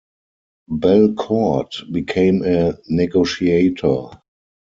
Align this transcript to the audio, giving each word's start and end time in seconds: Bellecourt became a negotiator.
Bellecourt 0.71 1.83
became 1.91 2.43
a 2.43 2.75
negotiator. 2.89 4.07